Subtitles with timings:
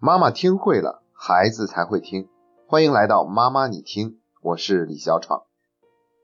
[0.00, 2.28] 妈妈听会了，孩子才会听。
[2.68, 5.42] 欢迎来到妈妈你听，我是李小闯。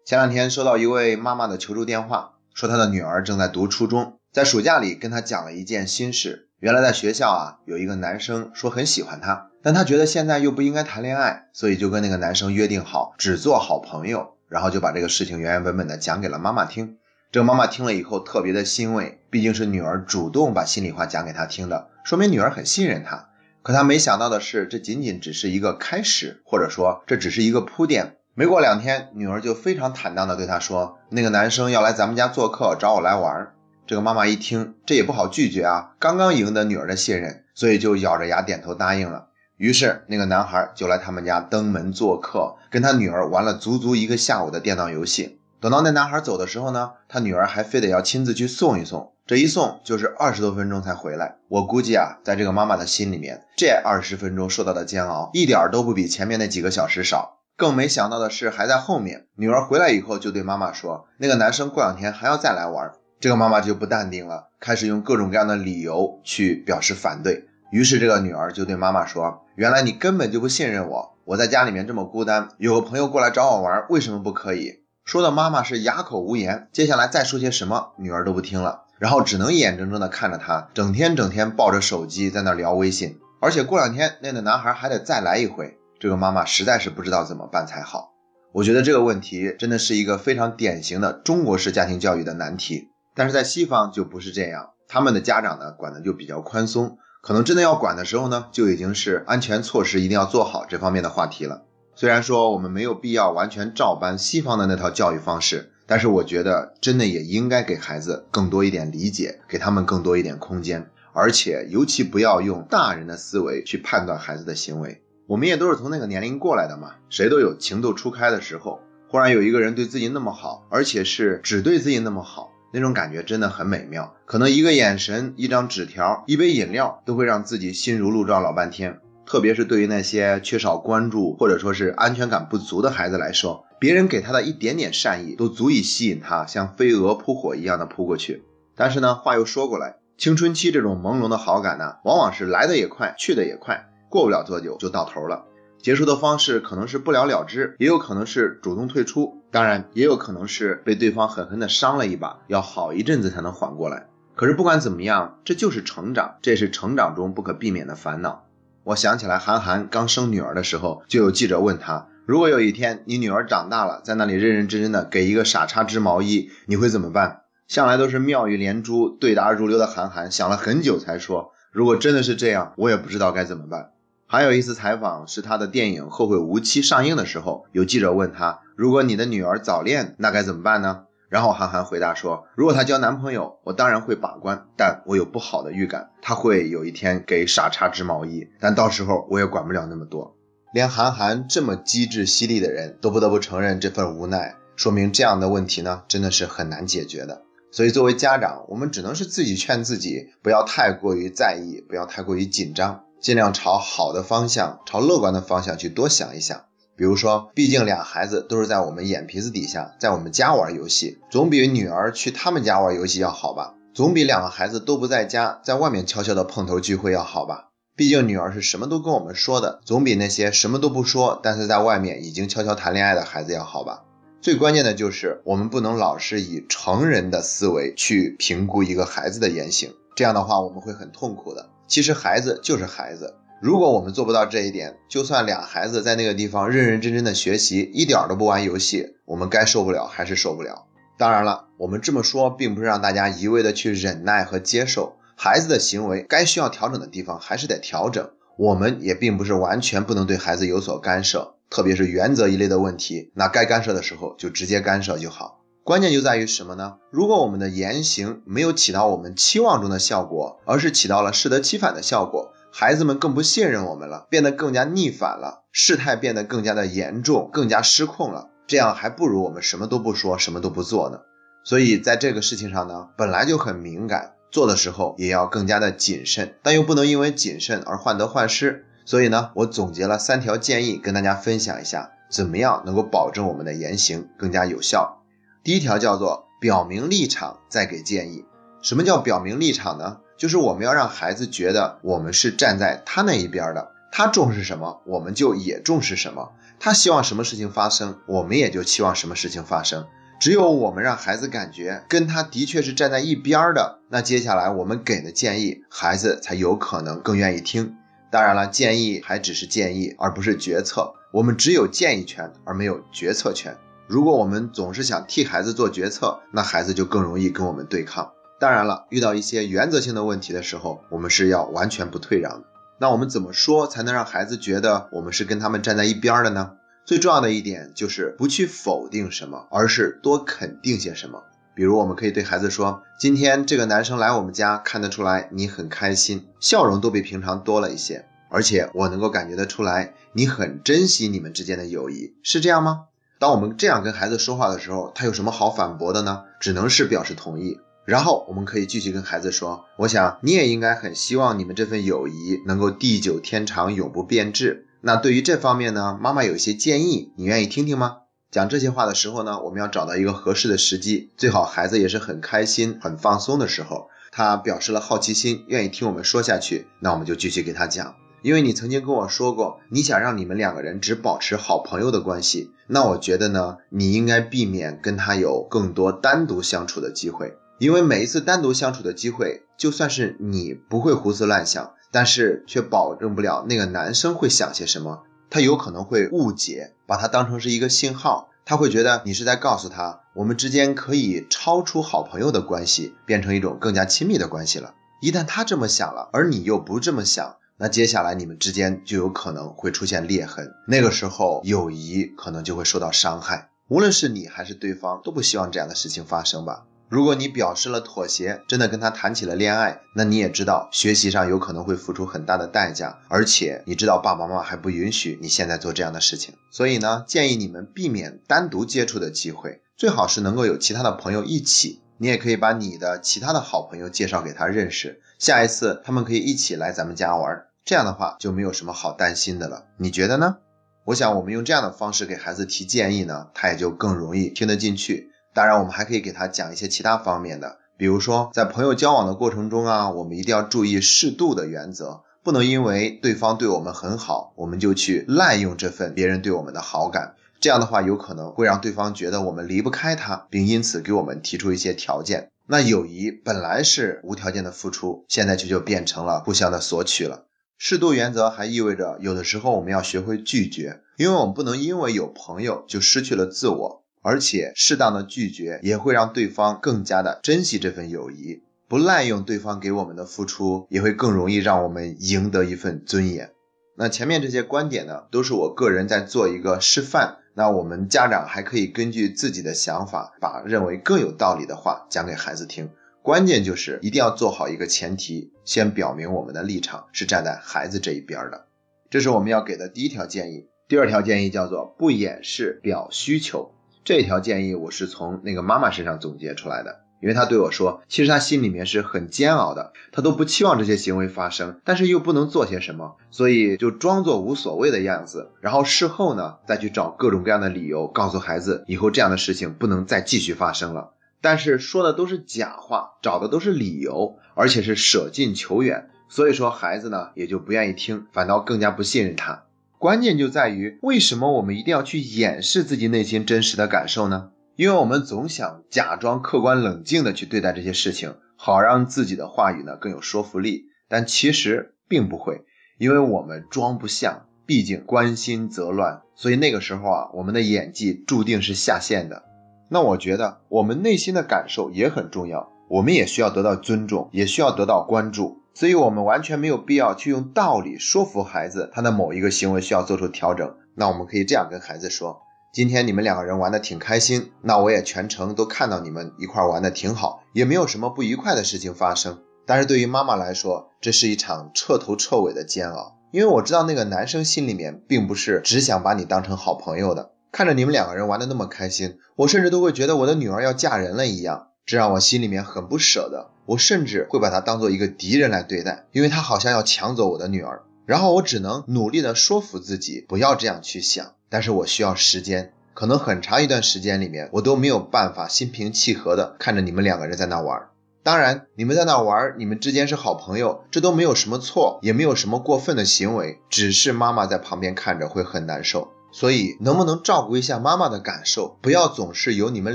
[0.07, 6.51] 前两天收到一位妈妈的求助电话，说她的女儿正在读初中，在暑假里跟她讲了一件心事。
[6.61, 16.99] 原来在学校啊，有一个男生说很喜欢她，但她觉得现在又不应该谈恋爱，所以就跟那个男生约定好只做好朋友，然后就把这个事情原原本本的讲给了妈妈听。
[17.33, 23.31] 这个妈妈听了以后特别的欣慰，毕竟是女儿主动把心里话讲给她听的，说明女儿很信任她。
[23.65, 28.19] 可她没想到的是，这仅仅只是一个开始，或者说这只是一个铺垫。
[28.35, 33.55] 没过两天，女儿就非常坦荡的对她说：“那个男生要来咱们家做客，找我来玩。”
[33.87, 39.29] 这个妈妈一听，这也不好拒绝啊，刚刚赢得女儿的信任，所以就咬着牙点头答应了。
[39.57, 45.39] 于是那个男孩就来他们家登门做客，跟他女儿玩了足足一个下午的电脑游戏。
[45.59, 51.37] 等到那男孩走的时候呢，他女儿还非得要亲自去送一送，这一送就是二十多分钟才回来。
[51.49, 57.39] 我估计啊，在这个妈妈的心里面，这二十分钟受到的煎熬一点都不比前面那几个小时少。
[57.57, 62.93] 更没想到的是，还在后面，女儿回来以后就对妈妈说，那个男生过两天还要再来玩。
[63.19, 67.47] 这个妈妈就不淡定了，开始用各种各样的理由去表示反对。
[67.73, 74.83] 于是这个女儿就对妈妈说，原来你根本就不信任我，我在家里面这么孤单，有个朋友过来找我玩，为什么不可以？
[75.05, 88.13] 说的妈妈是哑口无言，接下来再说些什么，女儿都不听了，然后只能眼睁睁的看着他整天整天抱着手机在那聊微信，而且过两天那个男孩还得再来一回，这个妈妈实在是不知道怎么办才好。
[88.53, 101.65] 我觉得这个问题真的是一个非常典型的中国式家庭教育的难题，但是在西方就不是这样，他们的家长呢管的就比较宽松，可能真的要管的时候呢，就已经是安全措施一定要做好这方面的话题了。
[101.97, 115.03] 虽然说我们没有必要完全照搬西方的那套教育方式，但是我觉得真的也应该给孩子更多一点理解，给他们更多一点空间，而且尤其不要用大人的思维去判断孩子的行为。
[115.27, 118.81] 我们也都是从那个年龄过来的嘛，谁都有情窦初开的时候。
[119.09, 124.13] 忽然有一个人对自己那么好，而且是只对自己那么好，那种感觉真的很美妙。
[124.25, 128.99] 可能一个眼神、一张纸条、一杯饮料，都会让自己心如鹿撞老半天。
[129.25, 138.43] 特别是对于那些缺少关注或者说是安全感不足的孩子来说，别人给他的一点点善意都足以吸引他像飞蛾扑火一样的扑过去。
[138.75, 145.45] 但是呢，话又说过来，青春期这种朦胧的好感呢，往往是来的也快，去的也快，过不了多久就到头了。
[145.83, 154.07] 结束的方式可能是不了了之，也有可能是主动退出，当然也有可能是被对方狠狠的伤了一把，要好一阵子才能缓过来。
[154.35, 158.47] 可是不管怎么样，这就是成长，这是成长中不可避免的烦恼。
[158.83, 173.91] 我想起来，韩寒刚生女儿的时候，就有记者问他：“如果有一天你女儿长大了，在那里认认真真的给一个傻叉织毛衣，你会怎么办？”向来都是妙语连珠、对答如流的韩寒想了很久才说：“如果真的是这样，我也不知道该怎么办。”
[174.27, 190.37] 还有一次采访是他的电影《后会无期》上映的时候，有记者问他：“如果你的女儿早恋，那该怎么办呢？”然后韩寒回答说：“如果她交男朋友，我当然会把关，但我有不好的预感，她会有一天给傻叉织毛衣，但到时候我也管不了那么多。”
[190.75, 197.43] 连韩寒这么机智犀利的人都不得不承认这份无奈，说明这样的问题呢，真的是很难解决的。
[197.71, 206.65] 所以作为家长，我们只能是自己劝自己，不要太过于在意，不要太过于紧张，尽量朝好的方向，朝乐观的方向去多想一想。
[206.97, 213.75] 比如说，毕竟俩孩子都是在我们眼皮子底下，在我们家玩游戏，总比女儿去他们家玩游戏要好吧？
[213.95, 217.69] 总比两个孩子都不在家，在外面悄悄的碰头聚会要好吧？
[217.97, 224.03] 毕竟女儿是什么都跟我们说的，总比那些什么都不说，但是在外面已经悄悄谈恋爱的孩子要好吧？
[224.41, 231.71] 最关键的就是我们不能老是以成人的思维去评估一个孩子的言行，这样的话我们会很痛苦的。
[231.87, 233.37] 其实孩子就是孩子。
[233.63, 240.87] 如果我们做不到这一点，就算俩孩子在那个地方认认真真的学习，一点都不玩游戏，我们该受不了还是受不了。
[241.17, 248.31] 当然了，我们这么说，并不是让大家一味的去忍耐和接受孩子的行为，该需要调整的地方还是得调整。
[248.57, 255.61] 我们也并不是完全不能对孩子有所干涉，特别是原则一类的问题，那该干涉的时候就直接干涉就好。
[255.83, 256.95] 关键就在于什么呢？
[257.11, 262.53] 如果我们的言行没有起到我们期望中的效果，而是起到了适得其反的效果。
[262.73, 268.51] 孩子们更不信任我们了，变得更加逆反了，事态变得更加的严重，更加失控了。
[268.67, 271.19] 这样还不如我们什么都不说，什么都不做呢。
[271.65, 278.87] 所以在这个事情上呢，本来就很敏感，做的时候也要更加的谨慎，但又不能因为谨慎而患得患失。
[279.05, 285.25] 所以呢，我总结了三条建议跟大家分享一下，怎么样能够保证我们的言行更加有效。
[285.65, 288.45] 第一条叫做表明立场再给建议。
[288.81, 290.19] 什么叫表明立场呢？
[290.39, 300.07] 就是我们要让孩子觉得我们是站在他那一边的，他重视什么，我们就也重视什么；他希望什么事情发生，我们也就期望什么事情发生。
[300.45, 307.97] 只有我们让孩子感觉跟他的确是站在一边的，那接下来我们给的建议，孩子才有可能更愿意听。
[308.31, 311.15] 当然了，建议还只是建议，而不是决策。
[311.33, 313.75] 我们只有建议权，而没有决策权。
[314.07, 318.31] 如果我们总是想替孩子做决策，那孩子就更容易跟我们对抗。
[318.61, 322.65] 当然了，遇到一些原则性的问题的时候，我们是要完全不退让的。
[322.99, 326.73] 那我们怎么说才能让孩子觉得我们是跟他们站在一边的呢？
[327.07, 331.43] 最重要的一点就是不去否定什么，而是多肯定些什么。
[331.75, 343.07] 比如，我们可以对孩子说：“今天这个男生来我们家，看得出来你很开心，笑容都比平常多了一些，而且我能够感觉得出来，你很珍惜你们之间的友谊，是这样吗？”
[343.39, 346.45] 当我们这样跟孩子说话的时候，他有什么好反驳的呢？
[346.59, 347.81] 只能是表示同意。
[348.07, 358.21] 然后我们可以继续跟孩子说：“我想你也应该很希望你们这份友谊能够地久天长，永不变质。”那对于这方面呢，妈妈有一些建议，你愿意听听吗？
[358.51, 368.15] 讲这些话的时候呢，我们要找到一个合适的时机，最好孩子也是很开心、很放松的时候，他表示了好奇心，愿意听我们说下去，那我们就继续给他讲。
[368.41, 381.93] 因为你曾经跟我说过，你想让你们两个人只保持好朋友的关系，那我觉得呢，你应该避免跟他有更多单独相处的机会，因为每一次单独相处的机会，就算是你不会胡思乱想。
[382.15, 394.95] 但是却保证不了那个男生会想些什么，他有可能会误解，把它当成是一个信号，他会觉得你是在告诉他，我们之间可以超出好朋友的关系，变成一种更加亲密的关系了。
[395.21, 403.71] 一旦他这么想了，而你又不这么想，那接下来你们之间就有可能会出现裂痕，那个时候友谊可能就会受到伤害。
[403.89, 406.85] 无论是你还是对方，都不希望这样的事情发生吧。
[407.09, 430.57] 如果你表示了妥协，真的跟他谈起了恋爱，那你也知道学习上有可能会付出很大的代价，而且你知道爸爸妈妈还不允许你现在做这样的事情，所以呢，建议你们避免单独接触的机会，最好是能够有其他的朋友一起，你也可以把你的其他的好朋友介绍给他认识，下一次他们可以一起来咱们家玩，这样的话就没有什么好担心的了，你觉得呢？
[431.05, 435.31] 我想我们用这样的方式给孩子提建议呢，他也就更容易听得进去。
[435.55, 447.37] 当然，我们还可以给他讲一些其他方面的，比如说在朋友交往的过程中啊，我们一定要注意适度的原则，不能因为对方对我们很好，我们就去滥用这份别人对我们的好感。
[447.61, 452.51] 这样的话，有可能会让对方觉得我们离不开他，并因此给我们提出一些条件。
[452.67, 457.45] 那友谊本来是无条件的付出，现在却就变成了互相的索取了。
[457.79, 464.04] 适度原则还意味着，有的时候我们要学会拒绝，因为我们不能因为有朋友就失去了自我。
[464.25, 473.51] 而且适当的拒绝也会让对方更加的珍惜这份友谊，不滥用对方给我们的付出，也会更容易让我们赢得一份尊严。
[473.99, 477.37] 那前面这些观点呢，都是我个人在做一个示范。
[477.57, 482.89] 那我们家长还可以根据自己的想法，把认为更有道理的话讲给孩子听。
[483.23, 488.67] 关键就是一定要做好一个前提，先表明我们的立场是站在孩子这一边的。
[489.11, 490.67] 这是我们要给的第一条建议。
[490.89, 493.71] 第二条建议叫做不掩饰表需求。
[494.05, 511.15] 这条建议我是从那个妈妈身上总结出来的，因为她对我说，其实她心里面是很煎熬的，她都不期望这些行为发生，但是又不能做些什么，所以就装作无所谓的样子，然后事后呢再去找各种各样的理由，告诉孩子以后这样的事情不能再继续发生了。
[511.41, 519.64] 但是说的都是假话，找的都是理由，而且是舍近求远，所以说孩子呢也就不愿意听，反倒更加不信任他。
[520.05, 524.51] 关键就在于，为什么我们一定要去掩饰自己内心真实的感受呢？
[524.77, 530.83] 因为我们总想假装客观冷静的去对待这些事情，好让自己的话语呢更有说服力。
[531.09, 532.67] 但其实并不会，
[532.99, 536.21] 因为我们装不像，毕竟关心则乱。
[536.35, 539.45] 所以那个时候啊，我们的演技注定是下线的。
[539.89, 545.63] 那我觉得我们内心的感受也很重要，我们也需要得到尊重，也需要得到关注。
[545.75, 550.75] 所以，我们完全没有必要去用道理说服孩子，他的某一个行为需要做出调整。
[550.95, 559.41] 那我们可以这样跟孩子说：今天你们两个人玩的挺开心，那我也全程都看到你们一块玩的挺好，也没有什么不愉快的事情发生。
[559.67, 567.33] 但是对于妈妈来说，这是一场彻头彻尾的煎熬，因为我知道那个男生心里面并不是只想把你当成好朋友的。
[567.51, 571.69] 看着你们两个人玩的那么开心，我甚至都会觉得我的女儿要嫁人了一样。
[571.87, 577.83] 这让我心里面很不舍得，我甚至会把他当做一个敌人来对待，因为他好像要抢走我的女儿。
[578.07, 587.89] 然后我只能努力的说服自己不要这样去想，但是我需要时间，可能很长一段时间里面我都没有办法心平气和的看着你们两个人在那玩。
[588.23, 596.09] 当然，你们在那玩，你们之间是好朋友，这都没有什么错，也没有什么过分的行为，只是妈妈在旁边看着会很难受。
[596.35, 598.77] 所以，能不能照顾一下妈妈的感受？
[598.83, 599.95] 不要总是有你们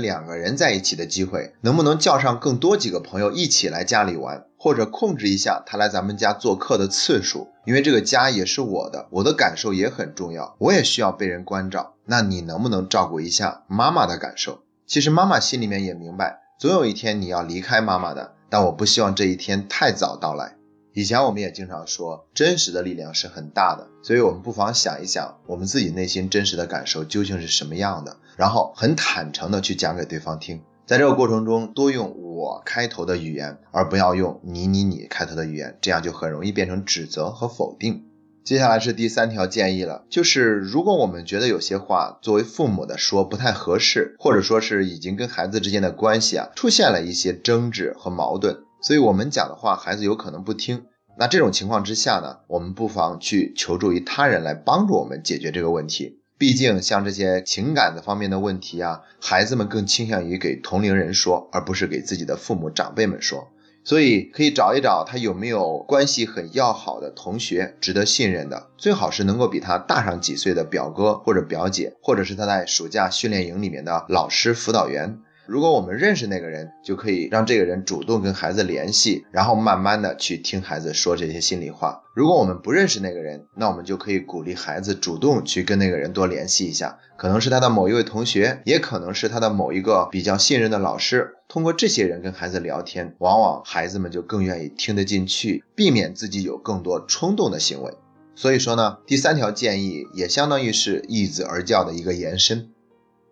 [0.00, 7.48] 两个人在一起的机会，能不能叫上更多几个朋友一起来家里玩，或者控制一下他来咱们家做客的次数？
[7.66, 11.92] 因为这个家也是我的，我的感受也很重要，我也需要被人关照。
[12.06, 14.60] 那你能不能照顾一下妈妈的感受？
[14.86, 20.56] 其实妈妈心里面也明白，总有一天你要离开妈妈的，但我不希望这一天太早到来。
[20.92, 30.62] 以前我们也经常说，真实的力量是很大的，所以我们不妨想一想，我们自己内心真实的感受究竟是什么样的，然后很坦诚的去讲给对方听。
[30.86, 38.06] 在这个过程中，多用我开头的语言，而不要用你你你开头的语言，这样就很容易变成指责和否定。
[38.42, 48.64] 接下来是第三条建议了，就是如果我们觉得有些话作为父母的说不太合适，或者说是已经跟孩子之间的关系啊出现了一些争执和矛盾。
[48.80, 50.84] 所以我们讲的话，孩子有可能不听。
[51.18, 56.20] 那这种情况之下呢，我们不妨去求助于他人来帮助我们解决这个问题。
[56.38, 63.48] 毕竟像这些情感的方面的问题啊，孩子们更倾向于给同龄人说，而不是给自己的父母长辈们说。
[63.84, 75.20] 所以可以找一找他有没有关系很要好的同学，值得信任的，最好是能够比他大上几岁的表哥或者表姐，或者是他在暑假训练营里面的老师辅导员。
[75.50, 82.04] 如果我们认识那个人，就可以让这个人主动跟孩子联系，然后慢慢的去听孩子说这些心里话。
[82.14, 91.34] 如果我们不认识那个人，那我们就可以鼓励孩子主动去跟那个人多联系一下，可能是他的某一位同学，也可能是他的某一个比较信任的老师。
[91.48, 97.94] 通过这些人跟孩子聊天，往往孩子们就更愿意听得进去，避免自己有更多冲动的行为。
[98.36, 102.70] 所以说呢，第三条建议也相当于是易子而教的一个延伸。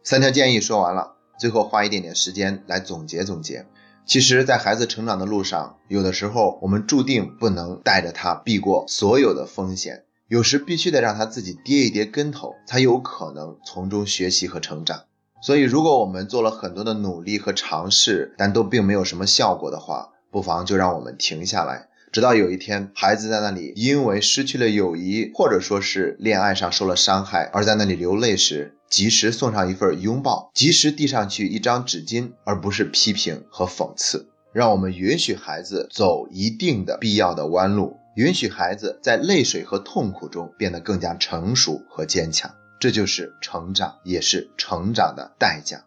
[0.03, 1.18] 三条建议说完了。
[1.39, 3.67] 最后花一点点时间来总结总结。
[4.05, 15.03] 其实，在孩子成长的路上，有的时候我们注定不能带着他避过所有的风险，有时必须得让他自己跌一跌跟头，才有可能从中学习和成长。
[15.43, 21.88] 所以，如果我们做了很多的努力和尝试，但都并没有什么效果的话，不妨就让我们停下来。
[22.13, 34.29] 直到有一天，孩子在那里因为失去了友谊，或者说是恋爱上受了伤害，而在那里流泪时，及时送上一份拥抱，及时递上去一张纸巾，而不是批评和讽刺。
[34.53, 42.51] 让我们允许孩子走一定的必要的弯路，允许孩子在泪水和痛苦中变得更加成熟和坚强。
[42.81, 45.85] 这就是成长，也是成长的代价。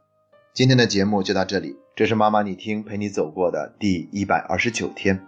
[0.54, 5.22] 今天的节目就到这里，这是妈妈你听陪你走过的第一百二十九天。